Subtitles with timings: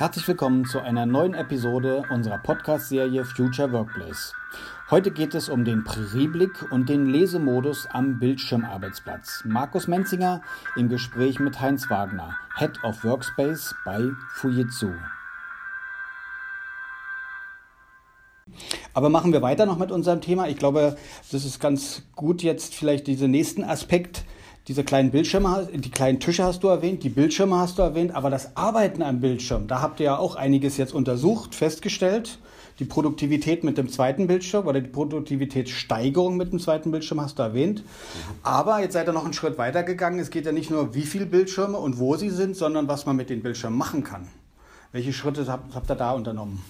[0.00, 4.32] Herzlich willkommen zu einer neuen Episode unserer Podcast-Serie Future Workplace.
[4.90, 9.42] Heute geht es um den Prärieblick und den Lesemodus am Bildschirmarbeitsplatz.
[9.44, 10.40] Markus Menzinger
[10.74, 14.90] im Gespräch mit Heinz Wagner, Head of Workspace bei Fujitsu.
[18.94, 20.48] Aber machen wir weiter noch mit unserem Thema.
[20.48, 20.96] Ich glaube,
[21.30, 24.24] das ist ganz gut jetzt vielleicht diesen nächsten Aspekt
[24.70, 28.30] diese kleinen Bildschirme, die kleinen Tische hast du erwähnt, die Bildschirme hast du erwähnt, aber
[28.30, 32.38] das Arbeiten am Bildschirm, da habt ihr ja auch einiges jetzt untersucht, festgestellt.
[32.78, 37.42] Die Produktivität mit dem zweiten Bildschirm oder die Produktivitätssteigerung mit dem zweiten Bildschirm hast du
[37.42, 37.82] erwähnt.
[38.44, 40.20] Aber jetzt seid ihr noch einen Schritt weiter gegangen.
[40.20, 43.16] Es geht ja nicht nur, wie viele Bildschirme und wo sie sind, sondern was man
[43.16, 44.28] mit den Bildschirmen machen kann.
[44.92, 46.62] Welche Schritte habt, habt ihr da unternommen?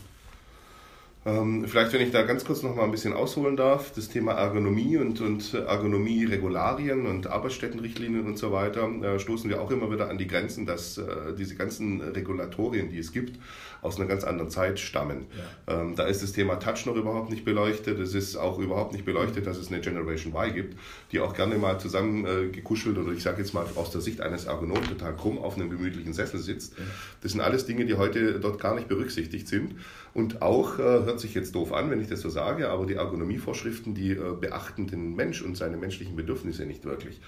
[1.27, 4.33] Ähm, vielleicht, wenn ich da ganz kurz noch mal ein bisschen ausholen darf, das Thema
[4.33, 10.09] Ergonomie und, und Ergonomie-Regularien und Arbeitsstättenrichtlinien und so weiter, äh, stoßen wir auch immer wieder
[10.09, 11.05] an die Grenzen, dass äh,
[11.38, 13.38] diese ganzen Regulatorien, die es gibt,
[13.83, 15.27] aus einer ganz anderen Zeit stammen.
[15.66, 15.83] Ja.
[15.83, 17.99] Ähm, da ist das Thema Touch noch überhaupt nicht beleuchtet.
[17.99, 20.79] Es ist auch überhaupt nicht beleuchtet, dass es eine Generation Y gibt,
[21.12, 24.23] die auch gerne mal zusammen äh, gekuschelt oder ich sage jetzt mal aus der Sicht
[24.23, 26.79] eines Ergonomen total krumm auf einem gemütlichen Sessel sitzt.
[26.79, 26.84] Ja.
[27.21, 29.74] Das sind alles Dinge, die heute dort gar nicht berücksichtigt sind.
[30.12, 32.94] Und auch, äh, hört sich jetzt doof an, wenn ich das so sage, aber die
[32.94, 37.20] Ergonomievorschriften, die äh, beachten den Mensch und seine menschlichen Bedürfnisse nicht wirklich.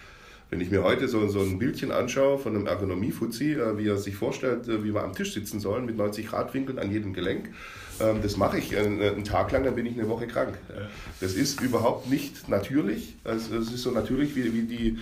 [0.51, 3.97] Wenn ich mir heute so, so ein Bildchen anschaue von einem Ergonomie-Fuzzi, äh, wie er
[3.97, 7.13] sich vorstellt, äh, wie wir am Tisch sitzen sollen, mit 90 Grad Winkeln an jedem
[7.13, 7.49] Gelenk,
[8.01, 10.59] ähm, das mache ich einen Tag lang, dann bin ich eine Woche krank.
[11.21, 13.17] Das ist überhaupt nicht natürlich.
[13.25, 14.99] Es ist so natürlich, wie, wie die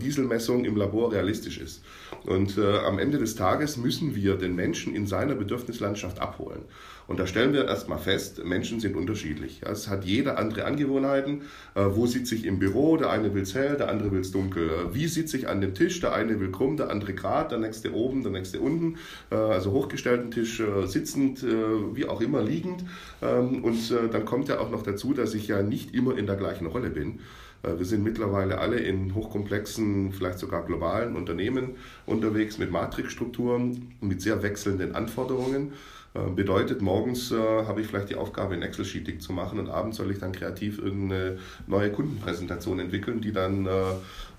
[0.00, 1.82] Dieselmessung im Labor realistisch ist.
[2.26, 6.62] Und am Ende des Tages müssen wir den Menschen in seiner Bedürfnislandschaft abholen.
[7.06, 9.60] Und da stellen wir erstmal fest, Menschen sind unterschiedlich.
[9.62, 11.42] Es hat jeder andere Angewohnheiten.
[11.74, 12.96] Äh, wo sitze ich im Büro?
[12.96, 14.68] Der eine will es hell, der andere will es dunkel.
[14.68, 16.00] Äh, wie sitze ich an dem Tisch?
[16.00, 18.96] Der eine will krumm, der andere grad, der nächste oben, der nächste unten.
[19.30, 22.84] Äh, also hochgestellten Tisch, sitzend, wie auch immer, liegend.
[23.22, 26.36] Ähm, und dann kommt ja auch noch dazu, dass ich ja nicht immer in der
[26.36, 27.20] gleichen Rolle bin.
[27.62, 34.42] Wir sind mittlerweile alle in hochkomplexen, vielleicht sogar globalen Unternehmen unterwegs mit Matrixstrukturen, mit sehr
[34.42, 35.72] wechselnden Anforderungen.
[36.14, 39.96] Äh, bedeutet, morgens äh, habe ich vielleicht die Aufgabe, ein Excel-Sheeting zu machen und abends
[39.96, 43.70] soll ich dann kreativ irgendeine neue Kundenpräsentation entwickeln, die dann äh,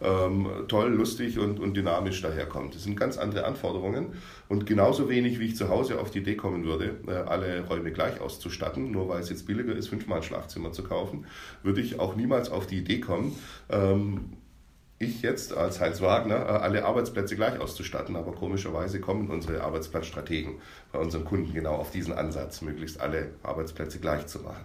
[0.02, 2.76] ähm, toll, lustig und, und dynamisch daherkommt.
[2.76, 4.14] Das sind ganz andere Anforderungen
[4.48, 8.22] und genauso wenig, wie ich zu Hause auf die Idee kommen würde, alle Räume gleich
[8.22, 11.26] auszustatten, nur weil es jetzt billiger ist, fünfmal ein Schlafzimmer zu kaufen,
[11.64, 13.36] würde ich auch niemals auf die Idee kommen,
[13.70, 14.32] ähm,
[14.98, 20.56] ich jetzt als Heinz Wagner äh, alle Arbeitsplätze gleich auszustatten, aber komischerweise kommen unsere Arbeitsplatzstrategen
[20.92, 24.64] bei unseren Kunden genau auf diesen Ansatz, möglichst alle Arbeitsplätze gleich zu machen.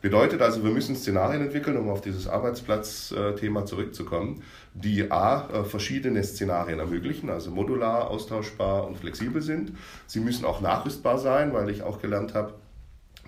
[0.00, 6.22] Bedeutet also, wir müssen Szenarien entwickeln, um auf dieses Arbeitsplatzthema zurückzukommen, die A, äh, verschiedene
[6.22, 9.72] Szenarien ermöglichen, also modular, austauschbar und flexibel sind.
[10.06, 12.54] Sie müssen auch nachrüstbar sein, weil ich auch gelernt habe,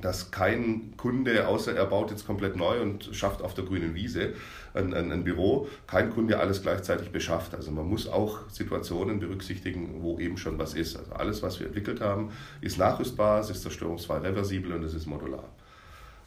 [0.01, 4.35] dass kein Kunde, außer er baut jetzt komplett neu und schafft auf der grünen Wiese
[4.73, 7.55] ein, ein, ein, Büro, kein Kunde alles gleichzeitig beschafft.
[7.55, 10.97] Also man muss auch Situationen berücksichtigen, wo eben schon was ist.
[10.97, 12.31] Also alles, was wir entwickelt haben,
[12.61, 15.45] ist nachrüstbar, es ist zerstörungsfrei reversibel und es ist modular.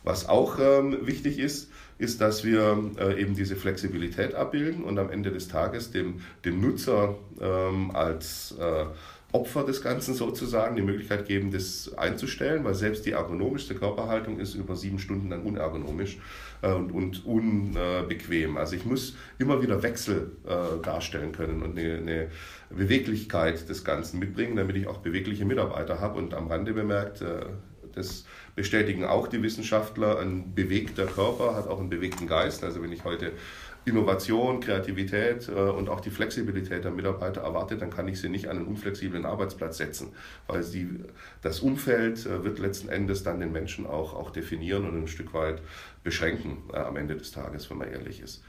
[0.03, 5.09] Was auch ähm, wichtig ist, ist, dass wir äh, eben diese Flexibilität abbilden und am
[5.09, 8.85] Ende des Tages dem, dem Nutzer ähm, als äh,
[9.33, 14.53] Opfer des Ganzen sozusagen die Möglichkeit geben, das einzustellen, weil selbst die ergonomischste Körperhaltung ist
[14.53, 16.19] über sieben Stunden dann unergonomisch
[16.61, 18.57] äh, und, und unbequem.
[18.57, 22.27] Also ich muss immer wieder Wechsel äh, darstellen können und eine, eine,
[22.69, 26.17] Beweglichkeit des Ganzen mitbringen, damit ich auch bewegliche Mitarbeiter habe.
[26.17, 27.45] Und am Rande bemerkt, äh,
[27.94, 32.63] das bestätigen auch die Wissenschaftler, ein bewegter Körper hat auch einen bewegten Geist.
[32.63, 33.31] Also wenn ich heute
[33.85, 38.47] Innovation, Kreativität äh, und auch die Flexibilität der Mitarbeiter erwartet, dann kann ich sie nicht
[38.47, 40.13] an einen unflexiblen Arbeitsplatz setzen,
[40.47, 40.88] weil sie,
[41.41, 45.33] das Umfeld äh, wird letzten Endes dann den Menschen auch, auch definieren und ein Stück
[45.33, 45.61] weit
[46.03, 48.44] beschränken äh, am Ende des Tages, wenn man ehrlich ist.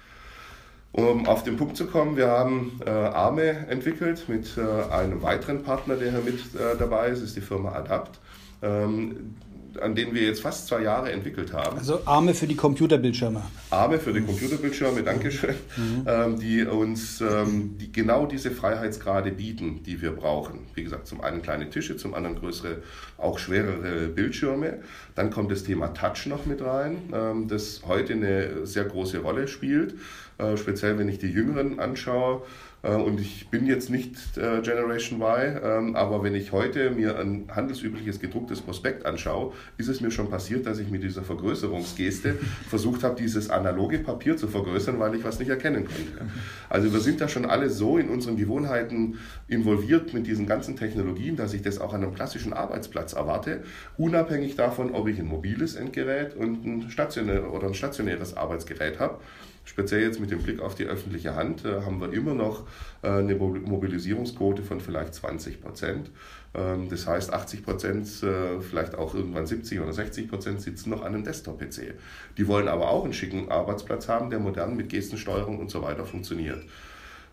[0.92, 6.12] Um auf den Punkt zu kommen, wir haben Arme entwickelt mit einem weiteren Partner, der
[6.12, 6.38] hier mit
[6.78, 8.20] dabei ist, ist die Firma Adapt.
[8.62, 9.34] Ähm,
[9.80, 11.78] an denen wir jetzt fast zwei Jahre entwickelt haben.
[11.78, 13.42] Also Arme für die Computerbildschirme.
[13.70, 16.04] Arme für die Computerbildschirme, Dankeschön, mhm.
[16.06, 20.60] ähm, die uns ähm, die genau diese Freiheitsgrade bieten, die wir brauchen.
[20.74, 22.78] Wie gesagt, zum einen kleine Tische, zum anderen größere,
[23.18, 24.80] auch schwerere Bildschirme.
[25.14, 29.48] Dann kommt das Thema Touch noch mit rein, ähm, das heute eine sehr große Rolle
[29.48, 29.94] spielt.
[30.38, 32.42] Äh, speziell wenn ich die Jüngeren anschaue
[32.88, 37.48] und ich bin jetzt nicht äh, Generation Y, ähm, aber wenn ich heute mir ein
[37.50, 42.34] handelsübliches gedrucktes Prospekt anschaue, ist es mir schon passiert, dass ich mit dieser Vergrößerungsgeste
[42.68, 46.30] versucht habe, dieses analoge Papier zu vergrößern, weil ich was nicht erkennen konnte.
[46.68, 51.36] Also wir sind da schon alle so in unseren Gewohnheiten involviert mit diesen ganzen Technologien,
[51.36, 53.62] dass ich das auch an einem klassischen Arbeitsplatz erwarte,
[53.96, 59.18] unabhängig davon, ob ich ein mobiles Endgerät und ein stationär oder ein stationäres Arbeitsgerät habe.
[59.64, 62.64] Speziell jetzt mit dem Blick auf die öffentliche Hand äh, haben wir immer noch
[63.02, 66.10] äh, eine Mobilisierungsquote von vielleicht 20 Prozent.
[66.54, 71.00] Ähm, das heißt, 80 Prozent, äh, vielleicht auch irgendwann 70 oder 60 Prozent sitzen noch
[71.00, 71.94] an einem Desktop-PC.
[72.36, 76.04] Die wollen aber auch einen schicken Arbeitsplatz haben, der modern mit Gestensteuerung und so weiter
[76.04, 76.62] funktioniert.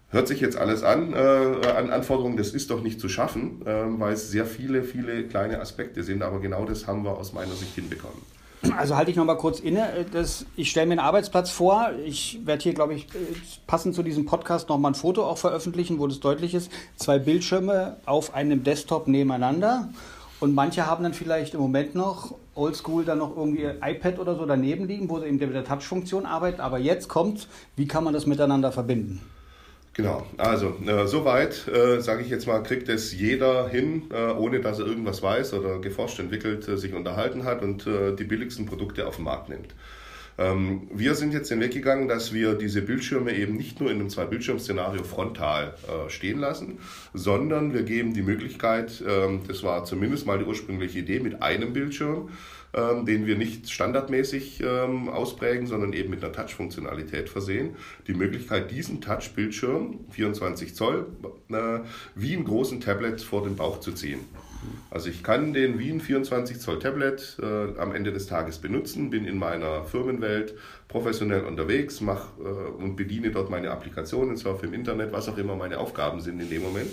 [0.10, 3.84] Hört sich jetzt alles an, äh, an Anforderungen, das ist doch nicht zu schaffen, äh,
[4.00, 7.54] weil es sehr viele, viele kleine Aspekte sind, aber genau das haben wir aus meiner
[7.54, 8.22] Sicht hinbekommen.
[8.78, 10.06] Also halte ich noch mal kurz inne.
[10.12, 11.92] Das, ich stelle mir einen Arbeitsplatz vor.
[12.06, 13.08] Ich werde hier, glaube ich,
[13.66, 16.72] passend zu diesem Podcast noch mal ein Foto auch veröffentlichen, wo das deutlich ist.
[16.96, 19.90] Zwei Bildschirme auf einem Desktop nebeneinander.
[20.40, 24.46] Und manche haben dann vielleicht im Moment noch oldschool dann noch irgendwie iPad oder so
[24.46, 26.62] daneben liegen, wo sie eben mit der Touch-Funktion arbeiten.
[26.62, 29.22] Aber jetzt kommt, wie kann man das miteinander verbinden?
[29.94, 34.62] Genau, also äh, soweit, äh, sage ich jetzt mal, kriegt es jeder hin, äh, ohne
[34.62, 38.66] dass er irgendwas weiß oder geforscht, entwickelt, äh, sich unterhalten hat und äh, die billigsten
[38.66, 39.76] Produkte auf den Markt nimmt.
[40.38, 44.00] Ähm, wir sind jetzt den Weg gegangen, dass wir diese Bildschirme eben nicht nur in
[44.00, 46.80] einem Zwei-Bildschirm-Szenario frontal äh, stehen lassen,
[47.14, 51.74] sondern wir geben die Möglichkeit, ähm, das war zumindest mal die ursprüngliche Idee, mit einem
[51.74, 52.30] Bildschirm
[52.74, 57.76] ähm, den wir nicht standardmäßig ähm, ausprägen, sondern eben mit einer Touch-Funktionalität versehen.
[58.08, 61.08] Die Möglichkeit, diesen Touch-Bildschirm, 24 Zoll,
[61.50, 61.80] äh,
[62.16, 64.22] wie einen großen Tablet vor den Bauch zu ziehen.
[64.90, 69.10] Also ich kann den wie ein 24 Zoll Tablet äh, am Ende des Tages benutzen,
[69.10, 70.56] bin in meiner Firmenwelt
[70.88, 75.56] professionell unterwegs, mache äh, und bediene dort meine Applikationen, surfe im Internet, was auch immer
[75.56, 76.90] meine Aufgaben sind in dem Moment,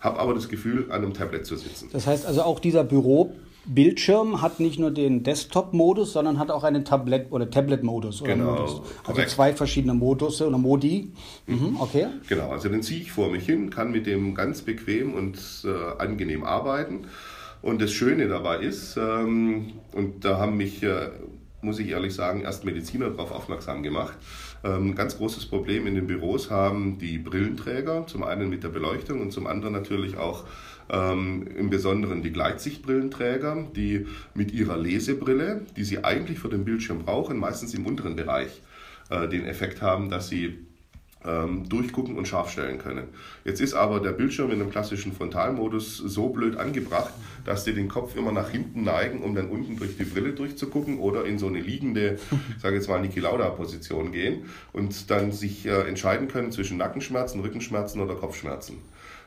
[0.00, 1.88] habe aber das Gefühl, an einem Tablet zu sitzen.
[1.92, 3.34] Das heißt also auch dieser Büro
[3.68, 8.24] Bildschirm hat nicht nur den Desktop-Modus, sondern hat auch einen Tablet- oder Tablet-Modus.
[8.24, 8.52] Genau.
[8.52, 8.82] Modus.
[9.06, 11.12] Also zwei verschiedene Modus oder Modi.
[11.46, 11.76] Mhm.
[11.78, 12.06] Okay.
[12.28, 16.02] Genau, also den ziehe ich vor mich hin, kann mit dem ganz bequem und äh,
[16.02, 17.06] angenehm arbeiten.
[17.60, 21.10] Und das Schöne dabei ist, ähm, und da haben mich, äh,
[21.60, 24.16] muss ich ehrlich sagen, erst Mediziner darauf aufmerksam gemacht,
[24.64, 29.20] ähm, ganz großes Problem in den Büros haben die Brillenträger, zum einen mit der Beleuchtung
[29.20, 30.44] und zum anderen natürlich auch
[30.90, 37.04] ähm, im Besonderen die Gleitsichtbrillenträger, die mit ihrer Lesebrille, die sie eigentlich für den Bildschirm
[37.04, 38.62] brauchen, meistens im unteren Bereich
[39.10, 40.58] äh, den Effekt haben, dass sie
[41.24, 43.08] ähm, durchgucken und scharf stellen können.
[43.44, 47.12] Jetzt ist aber der Bildschirm in einem klassischen Frontalmodus so blöd angebracht,
[47.44, 50.98] dass die den Kopf immer nach hinten neigen, um dann unten durch die Brille durchzugucken
[50.98, 52.18] oder in so eine liegende,
[52.58, 57.40] sage jetzt mal Niki Lauda Position gehen und dann sich äh, entscheiden können zwischen Nackenschmerzen,
[57.40, 58.78] Rückenschmerzen oder Kopfschmerzen.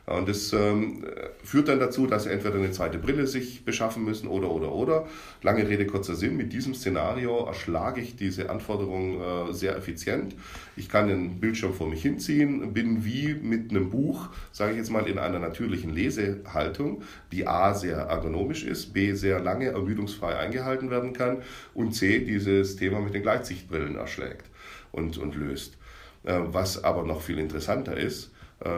[0.04, 1.04] Und das ähm,
[1.44, 5.06] führt dann dazu, dass sie entweder eine zweite Brille sich beschaffen müssen oder, oder, oder.
[5.42, 6.36] Lange Rede, kurzer Sinn.
[6.36, 10.34] Mit diesem Szenario erschlage ich diese Anforderung äh, sehr effizient.
[10.74, 14.90] Ich kann den Bildschirm vor mich hinziehen, bin wie mit einem Buch, sage ich jetzt
[14.90, 20.90] mal, in einer natürlichen Lesehaltung, die A sehr ergonomisch ist, B sehr lange ermüdungsfrei eingehalten
[20.90, 21.42] werden kann
[21.74, 24.46] und C dieses Thema mit den Gleitsichtbrillen erschlägt
[24.90, 25.76] und, und löst.
[26.24, 28.32] Äh, was aber noch viel interessanter ist,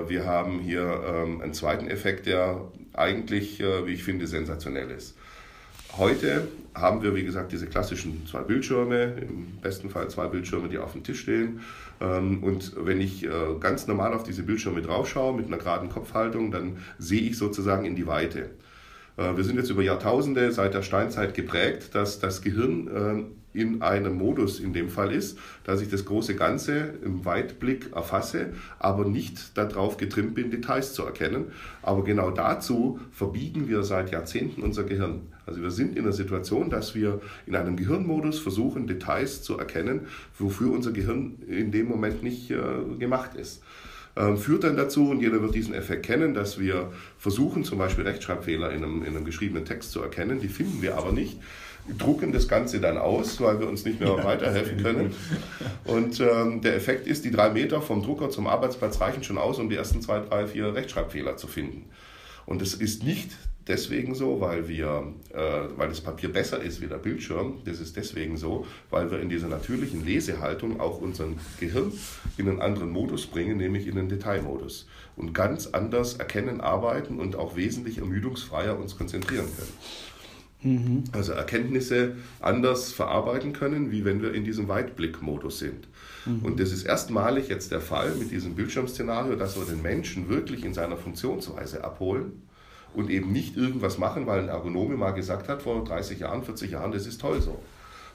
[0.06, 2.60] wir haben hier ähm, einen zweiten Effekt, der
[2.94, 5.16] eigentlich, äh, wie ich finde, sensationell ist.
[5.96, 10.78] Heute haben wir, wie gesagt, diese klassischen zwei Bildschirme, im besten Fall zwei Bildschirme, die
[10.78, 11.60] auf dem Tisch stehen.
[12.00, 13.28] Ähm, und wenn ich äh,
[13.60, 17.96] ganz normal auf diese Bildschirme draufschaue mit einer geraden Kopfhaltung, dann sehe ich sozusagen in
[17.96, 18.50] die Weite.
[19.16, 24.60] Wir sind jetzt über Jahrtausende seit der Steinzeit geprägt, dass das Gehirn in einem Modus
[24.60, 29.96] in dem Fall ist, dass ich das große Ganze im Weitblick erfasse, aber nicht darauf
[29.96, 31.46] getrimmt bin, Details zu erkennen.
[31.80, 35.22] Aber genau dazu verbiegen wir seit Jahrzehnten unser Gehirn.
[35.46, 40.08] Also wir sind in der Situation, dass wir in einem Gehirnmodus versuchen, Details zu erkennen,
[40.38, 42.56] wofür unser Gehirn in dem Moment nicht äh,
[42.98, 43.62] gemacht ist
[44.16, 48.04] ähm, führt dann dazu, und jeder wird diesen Effekt kennen, dass wir versuchen, zum Beispiel
[48.04, 51.38] Rechtschreibfehler in einem, in einem geschriebenen Text zu erkennen, die finden wir aber nicht
[51.98, 55.14] drucken das Ganze dann aus, weil wir uns nicht mehr ja, weiterhelfen können.
[55.84, 59.58] Und ähm, der Effekt ist, die drei Meter vom Drucker zum Arbeitsplatz reichen schon aus,
[59.58, 61.90] um die ersten zwei, drei, vier Rechtschreibfehler zu finden.
[62.46, 63.30] Und es ist nicht
[63.66, 65.38] deswegen so, weil, wir, äh,
[65.76, 67.60] weil das Papier besser ist wie der Bildschirm.
[67.64, 71.92] Das ist deswegen so, weil wir in dieser natürlichen Lesehaltung auch unseren Gehirn
[72.36, 74.86] in einen anderen Modus bringen, nämlich in den Detailmodus.
[75.16, 79.72] Und ganz anders erkennen, arbeiten und auch wesentlich ermüdungsfreier uns konzentrieren können.
[80.64, 81.04] Mhm.
[81.12, 85.86] Also Erkenntnisse anders verarbeiten können, wie wenn wir in diesem Weitblick-Modus sind.
[86.24, 86.42] Mhm.
[86.42, 90.64] Und das ist erstmalig jetzt der Fall mit diesem Bildschirmszenario, dass wir den Menschen wirklich
[90.64, 92.42] in seiner Funktionsweise abholen
[92.94, 96.70] und eben nicht irgendwas machen, weil ein Ergonome mal gesagt hat vor 30 Jahren, 40
[96.70, 97.60] Jahren, das ist toll so,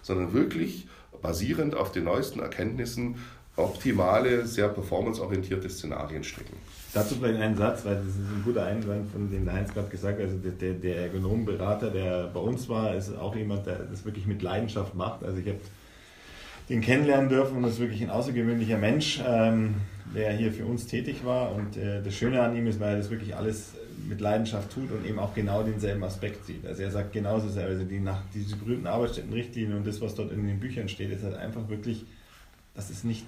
[0.01, 0.88] sondern wirklich
[1.22, 3.15] basierend auf den neuesten Erkenntnissen
[3.56, 6.56] optimale, sehr performanceorientierte Szenarien stricken.
[6.93, 9.89] Dazu vielleicht einen Satz, weil das ist ein guter Einwand, von dem der Heinz gerade
[9.89, 10.25] gesagt hat.
[10.25, 14.41] Also der, der Ergonomenberater, der bei uns war, ist auch jemand, der das wirklich mit
[14.41, 15.24] Leidenschaft macht.
[15.24, 15.60] Also ich habe
[16.69, 19.75] den kennenlernen dürfen und ist wirklich ein außergewöhnlicher Mensch, ähm,
[20.15, 21.53] der hier für uns tätig war.
[21.53, 23.74] Und äh, das Schöne an ihm ist, weil er das wirklich alles
[24.08, 26.65] mit Leidenschaft tut und eben auch genau denselben Aspekt sieht.
[26.65, 30.31] Also er sagt genauso selber, also die nach diese berühmten Arbeitsstättenrichtlinien und das, was dort
[30.31, 32.05] in den Büchern steht, ist halt einfach wirklich,
[32.75, 33.25] das ist nicht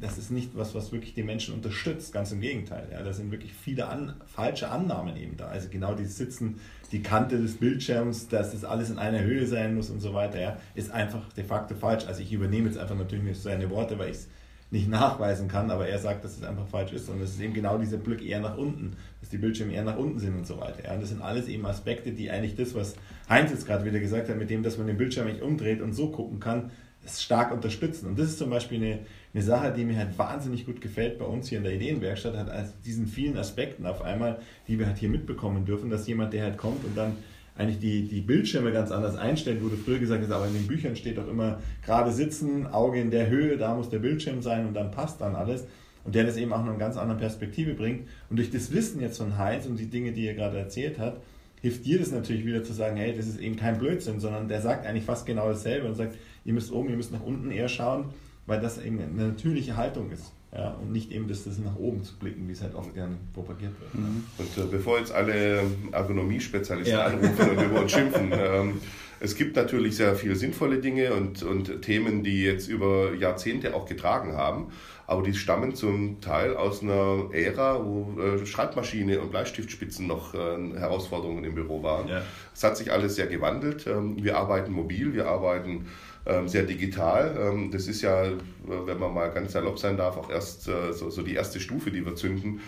[0.00, 2.88] das ist nicht was, was wirklich die Menschen unterstützt, ganz im Gegenteil.
[2.92, 5.46] Ja, da sind wirklich viele an, falsche Annahmen eben da.
[5.46, 6.60] Also genau die Sitzen,
[6.92, 10.40] die Kante des Bildschirms, dass das alles in einer Höhe sein muss und so weiter,
[10.40, 12.06] ja, ist einfach de facto falsch.
[12.06, 14.28] Also ich übernehme jetzt einfach natürlich nicht seine Worte, weil ich es
[14.70, 17.08] nicht nachweisen kann, aber er sagt, dass es einfach falsch ist.
[17.08, 19.96] Und es ist eben genau dieser Blick eher nach unten, dass die Bildschirme eher nach
[19.96, 20.84] unten sind und so weiter.
[20.84, 22.94] Ja, und das sind alles eben Aspekte, die eigentlich das, was
[23.28, 25.94] Heinz jetzt gerade wieder gesagt hat, mit dem, dass man den Bildschirm nicht umdreht und
[25.94, 26.70] so gucken kann,
[27.16, 28.06] stark unterstützen.
[28.06, 28.98] Und das ist zum Beispiel eine,
[29.34, 32.50] eine Sache, die mir halt wahnsinnig gut gefällt bei uns hier in der Ideenwerkstatt, hat
[32.50, 36.44] als diesen vielen Aspekten auf einmal, die wir halt hier mitbekommen dürfen, dass jemand, der
[36.44, 37.16] halt kommt und dann
[37.56, 40.94] eigentlich die, die Bildschirme ganz anders einstellt, wurde früher gesagt ist, aber in den Büchern
[40.94, 44.74] steht doch immer gerade sitzen, Auge in der Höhe, da muss der Bildschirm sein und
[44.74, 45.66] dann passt dann alles.
[46.04, 48.08] Und der das eben auch in einer ganz anderen Perspektive bringt.
[48.30, 51.20] Und durch das Wissen jetzt von Heinz und die Dinge, die er gerade erzählt hat,
[51.60, 54.60] hilft dir das natürlich wieder zu sagen, hey, das ist eben kein Blödsinn, sondern der
[54.60, 57.68] sagt eigentlich fast genau dasselbe und sagt, ihr müsst oben, ihr müsst nach unten eher
[57.68, 58.06] schauen,
[58.46, 60.32] weil das eben eine natürliche Haltung ist.
[60.50, 63.18] Ja, und nicht eben das, das nach oben zu blicken, wie es halt oft gern
[63.34, 63.94] propagiert wird.
[63.94, 64.24] Mhm.
[64.38, 65.60] Und äh, bevor jetzt alle
[65.92, 67.04] Ergonomie-Spezialisten ja.
[67.04, 68.80] anrufen und über uns schimpfen, ähm,
[69.20, 73.84] es gibt natürlich sehr viele sinnvolle Dinge und, und Themen, die jetzt über Jahrzehnte auch
[73.84, 74.68] getragen haben,
[75.08, 80.38] aber die stammen zum Teil aus einer Ära, wo äh, Schreibmaschine und Bleistiftspitzen noch äh,
[80.78, 82.08] Herausforderungen im Büro waren.
[82.08, 82.22] Ja.
[82.54, 83.86] Es hat sich alles sehr gewandelt.
[83.86, 85.86] Ähm, wir arbeiten mobil, wir arbeiten
[86.26, 87.38] ähm, sehr digital.
[87.40, 88.36] Ähm, das ist ja, äh,
[88.84, 92.04] wenn man mal ganz salopp sein darf, auch erst so, so die erste Stufe, die
[92.04, 92.60] wir zünden,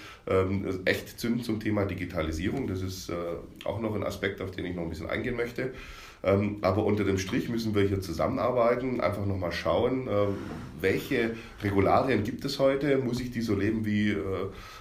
[0.87, 2.66] echt zünden zum Thema Digitalisierung.
[2.66, 3.12] Das ist
[3.64, 5.73] auch noch ein Aspekt, auf den ich noch ein bisschen eingehen möchte.
[6.22, 10.08] Aber unter dem Strich müssen wir hier zusammenarbeiten, einfach nochmal schauen,
[10.80, 12.98] welche Regularien gibt es heute?
[12.98, 14.14] Muss ich die so leben wie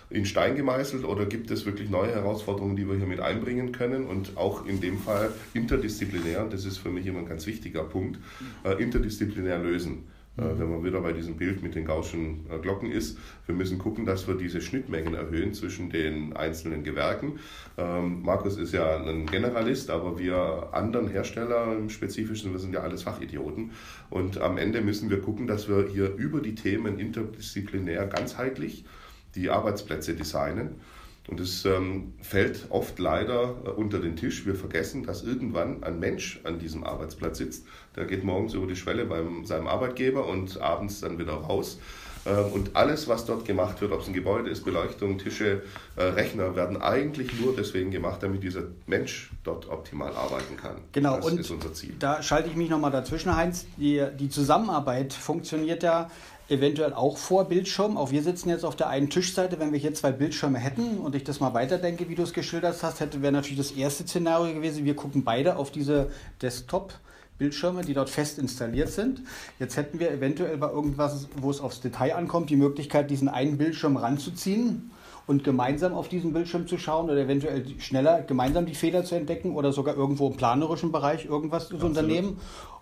[0.09, 4.05] in Stein gemeißelt oder gibt es wirklich neue Herausforderungen, die wir hier mit einbringen können
[4.05, 8.19] und auch in dem Fall interdisziplinär, das ist für mich immer ein ganz wichtiger Punkt,
[8.63, 10.05] äh, interdisziplinär lösen.
[10.39, 10.59] Äh.
[10.59, 14.05] Wenn man wieder bei diesem Bild mit den Gaußschen äh, Glocken ist, wir müssen gucken,
[14.05, 17.39] dass wir diese Schnittmengen erhöhen zwischen den einzelnen Gewerken.
[17.77, 22.81] Ähm, Markus ist ja ein Generalist, aber wir anderen Hersteller im Spezifischen, wir sind ja
[22.81, 23.71] alles Fachidioten.
[24.09, 28.85] Und am Ende müssen wir gucken, dass wir hier über die Themen interdisziplinär ganzheitlich
[29.35, 30.75] die Arbeitsplätze designen.
[31.27, 34.45] Und es ähm, fällt oft leider äh, unter den Tisch.
[34.45, 37.65] Wir vergessen, dass irgendwann ein Mensch an diesem Arbeitsplatz sitzt.
[37.95, 41.79] Der geht morgens über die Schwelle bei seinem Arbeitgeber und abends dann wieder raus.
[42.25, 45.61] Ähm, und alles, was dort gemacht wird, ob es ein Gebäude ist, Beleuchtung, Tische,
[45.95, 50.77] äh, Rechner, werden eigentlich nur deswegen gemacht, damit dieser Mensch dort optimal arbeiten kann.
[50.91, 51.95] Genau, das und ist unser Ziel.
[51.99, 53.65] Da schalte ich mich nochmal dazwischen, Heinz.
[53.77, 56.09] Die, die Zusammenarbeit funktioniert ja
[56.49, 57.97] eventuell auch vor Bildschirm.
[57.97, 59.59] Auch wir sitzen jetzt auf der einen Tischseite.
[59.59, 62.81] Wenn wir hier zwei Bildschirme hätten und ich das mal weiterdenke, wie du es geschildert
[62.81, 64.85] hast, hätte wäre natürlich das erste Szenario gewesen.
[64.85, 66.93] Wir gucken beide auf diese Desktop.
[67.37, 69.21] Bildschirme, die dort fest installiert sind.
[69.59, 73.57] Jetzt hätten wir eventuell bei irgendwas, wo es aufs Detail ankommt, die Möglichkeit, diesen einen
[73.57, 74.91] Bildschirm ranzuziehen
[75.25, 79.55] und gemeinsam auf diesen Bildschirm zu schauen oder eventuell schneller gemeinsam die Fehler zu entdecken
[79.55, 82.41] oder sogar irgendwo im planerischen Bereich irgendwas zu unternehmen.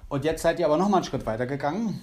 [0.10, 2.02] Und jetzt seid ihr aber noch mal einen Schritt weiter gegangen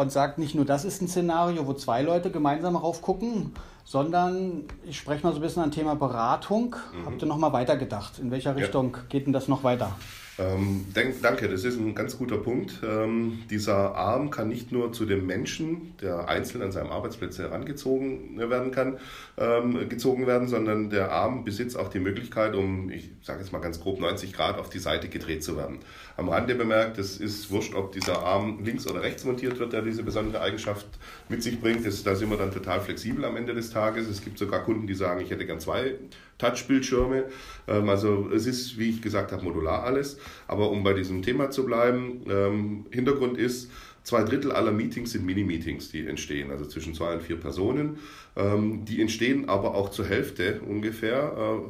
[0.00, 3.52] und sagt nicht nur, das ist ein Szenario, wo zwei Leute gemeinsam raufgucken,
[3.84, 6.76] sondern ich spreche mal so ein bisschen an Thema Beratung.
[6.94, 7.06] Mhm.
[7.06, 8.18] Habt ihr noch mal weitergedacht?
[8.18, 9.02] In welcher Richtung ja.
[9.08, 9.92] geht denn das noch weiter?
[10.40, 12.80] Ähm, denk, danke, das ist ein ganz guter Punkt.
[12.82, 18.38] Ähm, dieser Arm kann nicht nur zu dem Menschen, der einzeln an seinem Arbeitsplatz herangezogen
[18.38, 18.98] werden kann,
[19.36, 23.58] ähm, gezogen werden, sondern der Arm besitzt auch die Möglichkeit, um, ich sage jetzt mal
[23.58, 25.80] ganz grob, 90 Grad auf die Seite gedreht zu werden.
[26.16, 29.82] Am Rande bemerkt, es ist wurscht, ob dieser Arm links oder rechts montiert wird, der
[29.82, 30.86] diese besondere Eigenschaft
[31.28, 31.86] mit sich bringt.
[31.86, 34.08] Das, da sind wir dann total flexibel am Ende des Tages.
[34.08, 35.96] Es gibt sogar Kunden, die sagen, ich hätte gern zwei
[36.40, 37.24] Touchbildschirme.
[37.68, 40.18] Ähm, also es ist, wie ich gesagt habe, modular alles.
[40.48, 43.70] Aber um bei diesem Thema zu bleiben, ähm, Hintergrund ist,
[44.02, 47.98] zwei Drittel aller Meetings sind Mini-Meetings, die entstehen, also zwischen zwei und vier Personen.
[48.36, 51.62] Ähm, die entstehen aber auch zur Hälfte ungefähr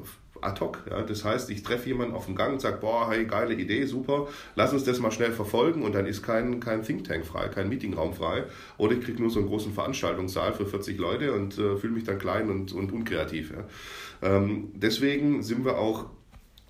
[0.42, 0.82] ad hoc.
[0.90, 1.02] Ja?
[1.02, 4.28] Das heißt, ich treffe jemanden auf dem Gang und sage, boah, hey, geile Idee, super,
[4.54, 7.68] lass uns das mal schnell verfolgen und dann ist kein, kein Think Tank frei, kein
[7.68, 8.44] Meetingraum frei.
[8.78, 12.04] Oder ich kriege nur so einen großen Veranstaltungssaal für 40 Leute und äh, fühle mich
[12.04, 13.52] dann klein und, und unkreativ.
[13.52, 14.36] Ja?
[14.36, 16.06] Ähm, deswegen sind wir auch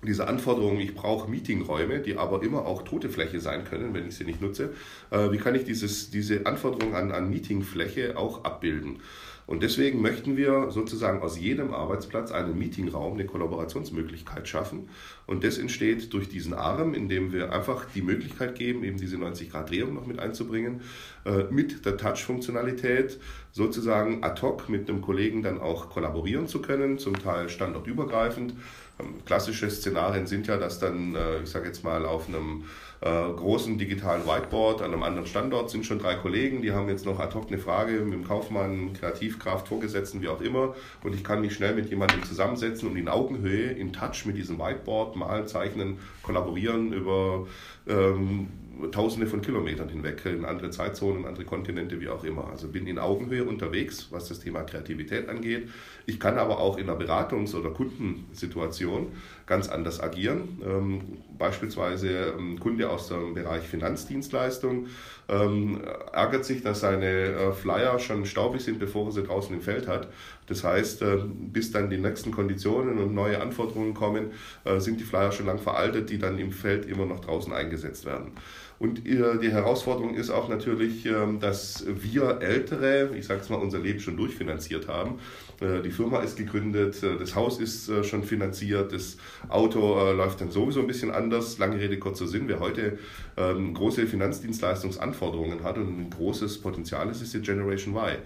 [0.03, 4.15] diese Anforderung, ich brauche Meetingräume, die aber immer auch tote Fläche sein können, wenn ich
[4.15, 4.73] sie nicht nutze.
[5.11, 8.99] Äh, wie kann ich dieses, diese Anforderung an, an Meetingfläche auch abbilden?
[9.47, 14.87] Und deswegen möchten wir sozusagen aus jedem Arbeitsplatz einen Meetingraum, eine Kollaborationsmöglichkeit schaffen.
[15.27, 19.93] Und das entsteht durch diesen Arm, indem wir einfach die Möglichkeit geben, eben diese 90-Grad-Drehung
[19.93, 20.81] noch mit einzubringen,
[21.25, 23.19] äh, mit der Touch-Funktionalität
[23.51, 28.53] sozusagen ad hoc mit einem Kollegen dann auch kollaborieren zu können, zum Teil standortübergreifend.
[28.99, 32.65] Ähm, klassische Szenarien sind ja, dass dann, äh, ich sage jetzt mal, auf einem
[33.01, 37.05] äh, großen digitalen Whiteboard an einem anderen Standort sind schon drei Kollegen, die haben jetzt
[37.05, 40.75] noch ad hoc eine Frage mit dem Kaufmann, Kreativkraft, Vorgesetzten, wie auch immer.
[41.03, 44.59] Und ich kann mich schnell mit jemandem zusammensetzen und in Augenhöhe, in Touch mit diesem
[44.59, 47.47] Whiteboard malen, zeichnen, kollaborieren über
[47.87, 48.47] ähm,
[48.91, 52.49] Tausende von Kilometern hinweg, in andere Zeitzonen, andere Kontinente, wie auch immer.
[52.49, 55.69] Also bin in Augenhöhe unterwegs, was das Thema Kreativität angeht.
[56.05, 59.11] Ich kann aber auch in einer Beratungs- oder Kundensituation
[59.45, 60.61] ganz anders agieren.
[60.65, 61.01] Ähm,
[61.37, 64.87] beispielsweise ein Kunde aus dem Bereich Finanzdienstleistung
[65.29, 69.61] ähm, ärgert sich, dass seine äh, Flyer schon staubig sind, bevor er sie draußen im
[69.61, 70.07] Feld hat.
[70.51, 71.19] Das heißt, äh,
[71.53, 74.31] bis dann die nächsten Konditionen und neue Anforderungen kommen,
[74.65, 78.05] äh, sind die Flyer schon lang veraltet, die dann im Feld immer noch draußen eingesetzt
[78.05, 78.33] werden.
[78.79, 83.77] Und die Herausforderung ist auch natürlich, ähm, dass wir Ältere, ich sage es mal, unser
[83.77, 85.19] Leben schon durchfinanziert haben.
[85.61, 89.17] Äh, die Firma ist gegründet, äh, das Haus ist äh, schon finanziert, das
[89.49, 91.59] Auto läuft dann sowieso ein bisschen anders.
[91.59, 92.47] Lange Rede, kurzer Sinn.
[92.47, 92.97] Wer heute
[93.37, 98.17] ähm, große Finanzdienstleistungsanforderungen hat und ein großes Potenzial ist, ist die Generation Y.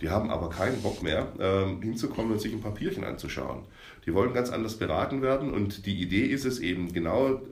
[0.00, 3.64] Die haben aber keinen Bock mehr, ähm, hinzukommen und sich ein Papierchen anzuschauen.
[4.06, 7.42] Die wollen ganz anders beraten werden und die Idee ist es eben genau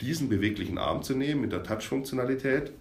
[0.00, 2.72] diesen beweglichen Arm zu nehmen mit der Touch-Funktionalität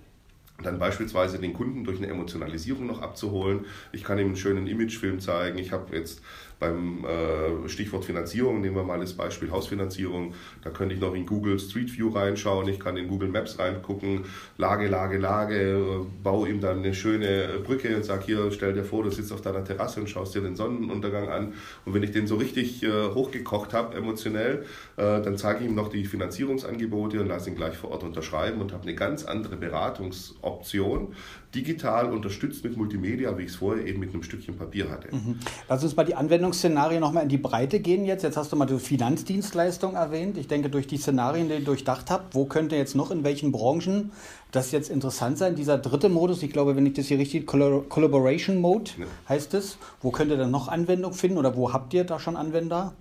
[0.64, 3.66] dann beispielsweise den Kunden durch eine Emotionalisierung noch abzuholen.
[3.92, 5.58] Ich kann ihm einen schönen Imagefilm zeigen.
[5.58, 6.22] Ich habe jetzt
[6.60, 11.26] beim äh, Stichwort Finanzierung, nehmen wir mal das Beispiel Hausfinanzierung, da könnte ich noch in
[11.26, 14.26] Google Street View reinschauen, ich kann in Google Maps reingucken,
[14.58, 18.84] Lage, Lage, Lage, äh, baue ihm dann eine schöne Brücke und sage hier, stell dir
[18.84, 21.54] vor, du sitzt auf deiner Terrasse und schaust dir den Sonnenuntergang an.
[21.86, 24.66] Und wenn ich den so richtig äh, hochgekocht habe, emotionell,
[24.98, 28.60] äh, dann zeige ich ihm noch die Finanzierungsangebote und lasse ihn gleich vor Ort unterschreiben
[28.60, 31.14] und habe eine ganz andere Beratungsoption,
[31.56, 35.16] digital unterstützt mit Multimedia, wie ich es vorher eben mit einem Stückchen Papier hatte.
[35.16, 35.40] Mhm.
[35.68, 36.16] Lass uns mal die
[36.50, 38.24] Anwendungsszenarien nochmal in die Breite gehen jetzt.
[38.24, 40.38] Jetzt hast du mal die Finanzdienstleistung erwähnt.
[40.38, 43.52] Ich denke, durch die Szenarien, die ihr durchdacht habt, wo könnte jetzt noch in welchen
[43.52, 44.12] Branchen
[44.52, 45.56] das jetzt interessant sein?
[45.56, 49.06] Dieser dritte Modus, ich glaube, wenn ich das hier richtig, Collaboration Mode ja.
[49.28, 49.78] heißt es.
[50.02, 52.94] Wo könnt ihr dann noch Anwendung finden oder wo habt ihr da schon Anwender?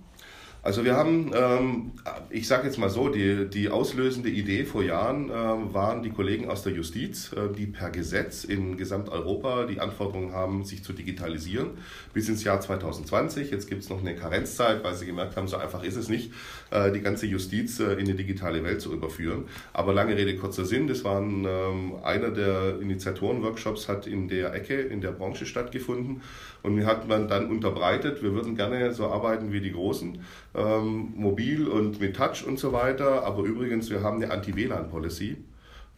[0.61, 1.91] Also wir haben, ähm,
[2.29, 6.49] ich sage jetzt mal so, die, die auslösende Idee vor Jahren äh, waren die Kollegen
[6.49, 11.69] aus der Justiz, äh, die per Gesetz in Gesamteuropa die Anforderungen haben, sich zu digitalisieren
[12.13, 13.51] bis ins Jahr 2020.
[13.51, 16.33] Jetzt gibt es noch eine Karenzzeit, weil sie gemerkt haben, so einfach ist es nicht,
[16.71, 19.45] äh, die ganze Justiz äh, in die digitale Welt zu überführen.
[19.71, 24.75] Aber lange Rede, kurzer Sinn, das waren ähm, einer der Initiatoren-Workshops hat in der Ecke,
[24.75, 26.21] in der Branche stattgefunden
[26.61, 30.19] und mir hat man dann unterbreitet, wir würden gerne so arbeiten wie die Großen
[30.55, 33.23] ähm, mobil und mit Touch und so weiter.
[33.23, 35.37] Aber übrigens, wir haben eine Anti-WLAN-Policy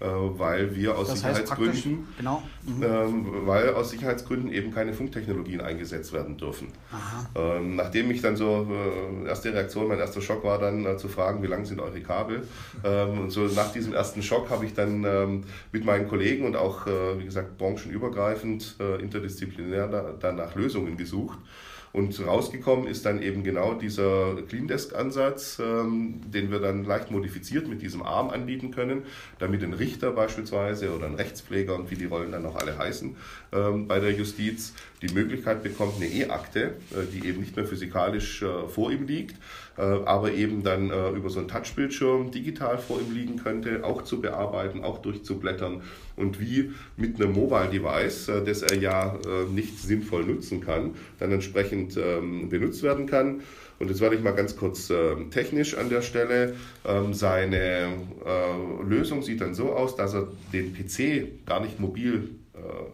[0.02, 2.42] äh, weil wir aus das Sicherheitsgründen, genau.
[2.66, 2.84] mhm.
[2.84, 6.70] ähm, weil aus Sicherheitsgründen eben keine Funktechnologien eingesetzt werden dürfen.
[7.36, 11.08] Ähm, nachdem ich dann so äh, erste Reaktion, mein erster Schock war dann äh, zu
[11.08, 12.48] fragen, wie lang sind eure Kabel?
[12.84, 16.56] Ähm, und so nach diesem ersten Schock habe ich dann ähm, mit meinen Kollegen und
[16.56, 21.38] auch äh, wie gesagt branchenübergreifend äh, interdisziplinär da, danach Lösungen gesucht.
[21.94, 27.12] Und rausgekommen ist dann eben genau dieser Clean Desk Ansatz, ähm, den wir dann leicht
[27.12, 29.04] modifiziert mit diesem Arm anbieten können,
[29.40, 33.16] damit ein Richter beispielsweise oder ein Rechtspfleger und wie die Rollen dann auch alle heißen
[33.52, 38.44] ähm, bei der Justiz die Möglichkeit bekommt, eine E-Akte, äh, die eben nicht mehr physikalisch
[38.44, 39.36] äh, vor ihm liegt,
[39.78, 44.22] äh, aber eben dann über so einen Touchbildschirm digital vor ihm liegen könnte, auch zu
[44.22, 45.82] bearbeiten, auch durchzublättern
[46.16, 49.18] und wie mit einem Mobile Device, das er ja
[49.52, 53.42] nicht sinnvoll nutzen kann, dann entsprechend ähm, benutzt werden kann.
[53.80, 56.56] Und jetzt werde ich mal ganz kurz äh, technisch an der Stelle.
[56.86, 57.88] Ähm, seine
[58.88, 62.30] Lösung sieht dann so aus, dass er den PC gar nicht mobil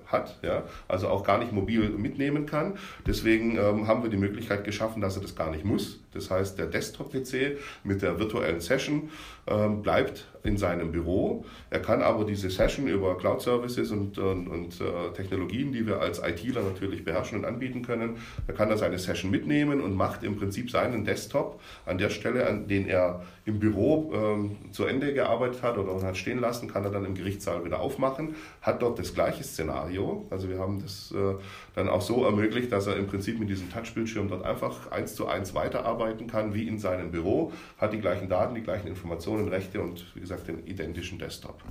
[0.06, 2.78] hat, ja, also auch gar nicht mobil mitnehmen kann.
[3.06, 6.00] Deswegen ähm, haben wir die Möglichkeit geschaffen, dass er das gar nicht muss.
[6.14, 9.10] Das heißt, der Desktop-PC mit der virtuellen Session
[9.48, 11.46] ähm, bleibt in seinem Büro.
[11.70, 16.20] Er kann aber diese Session über Cloud-Services und, und, und äh, Technologien, die wir als
[16.20, 20.38] ITler natürlich beherrschen und anbieten können, er kann da seine Session mitnehmen und macht im
[20.38, 25.64] Prinzip seinen Desktop an der Stelle, an den er im Büro ähm, zu Ende gearbeitet
[25.64, 29.14] hat oder hat stehen lassen, kann er dann im Gerichtssaal wieder aufmachen, hat dort das
[29.14, 30.26] gleiche Szenario.
[30.30, 31.36] Also wir haben das äh,
[31.74, 35.28] dann auch so ermöglicht, dass er im Prinzip mit diesem Touchbildschirm dort einfach eins zu
[35.28, 39.82] eins weiterarbeiten kann, wie in seinem Büro, hat die gleichen Daten, die gleichen Informationen, Rechte
[39.82, 41.64] und wie gesagt den identischen Desktop.